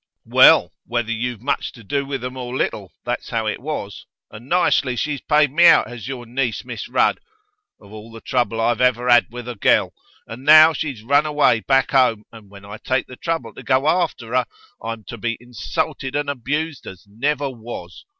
[0.25, 4.07] 'Well, whether you've much to do with them or little, that's how it was.
[4.31, 7.19] And nicely she's paid me out, has your niece, Miss Rudd.
[7.79, 9.93] Of all the trouble I ever had with a girl!
[10.25, 13.61] And now when she's run away back 'ome, and when I take the trouble to
[13.61, 14.47] go arfter her,
[14.81, 18.03] I'm to be insulted and abused as never was!